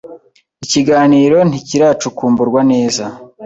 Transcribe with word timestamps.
Ikiganiro 0.65 1.37
ntikiracukumburwa 1.49 2.59
neza. 2.71 3.05